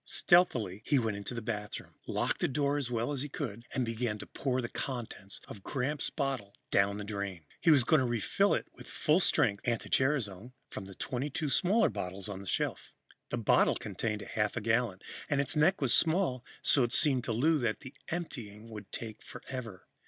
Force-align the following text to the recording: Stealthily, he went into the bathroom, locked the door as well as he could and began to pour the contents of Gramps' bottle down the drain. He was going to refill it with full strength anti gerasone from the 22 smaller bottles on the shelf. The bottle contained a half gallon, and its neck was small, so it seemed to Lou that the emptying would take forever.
Stealthily, 0.03 0.81
he 0.83 0.97
went 0.97 1.15
into 1.15 1.35
the 1.35 1.43
bathroom, 1.43 1.93
locked 2.07 2.39
the 2.41 2.47
door 2.47 2.79
as 2.79 2.89
well 2.89 3.11
as 3.11 3.21
he 3.21 3.29
could 3.29 3.65
and 3.71 3.85
began 3.85 4.17
to 4.17 4.25
pour 4.25 4.59
the 4.59 4.67
contents 4.67 5.39
of 5.47 5.61
Gramps' 5.61 6.09
bottle 6.09 6.55
down 6.71 6.97
the 6.97 7.03
drain. 7.03 7.45
He 7.59 7.69
was 7.69 7.83
going 7.83 7.99
to 7.99 8.07
refill 8.07 8.55
it 8.55 8.65
with 8.73 8.87
full 8.87 9.19
strength 9.19 9.61
anti 9.63 9.89
gerasone 9.91 10.53
from 10.71 10.85
the 10.85 10.95
22 10.95 11.49
smaller 11.49 11.89
bottles 11.89 12.27
on 12.29 12.39
the 12.39 12.47
shelf. 12.47 12.91
The 13.29 13.37
bottle 13.37 13.75
contained 13.75 14.23
a 14.23 14.25
half 14.25 14.55
gallon, 14.63 15.01
and 15.29 15.39
its 15.39 15.55
neck 15.55 15.81
was 15.81 15.93
small, 15.93 16.43
so 16.63 16.81
it 16.81 16.93
seemed 16.93 17.23
to 17.25 17.31
Lou 17.31 17.59
that 17.59 17.81
the 17.81 17.93
emptying 18.09 18.69
would 18.71 18.91
take 18.91 19.21
forever. 19.21 19.85